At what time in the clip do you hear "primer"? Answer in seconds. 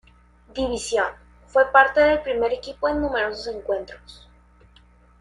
2.23-2.51